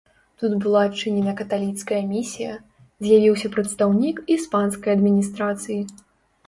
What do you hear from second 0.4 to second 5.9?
Тут была адчынена каталіцкая місія, з'явіўся прадстаўнік іспанскай адміністрацыі.